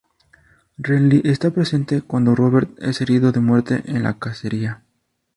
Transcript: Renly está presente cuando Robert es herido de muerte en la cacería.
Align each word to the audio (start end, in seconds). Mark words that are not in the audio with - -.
Renly 0.79 1.21
está 1.25 1.51
presente 1.51 2.01
cuando 2.01 2.33
Robert 2.33 2.71
es 2.81 3.01
herido 3.01 3.31
de 3.31 3.39
muerte 3.39 3.83
en 3.85 4.01
la 4.01 4.17
cacería. 4.17 4.81